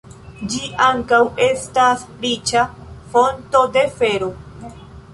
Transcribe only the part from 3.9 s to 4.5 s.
fero.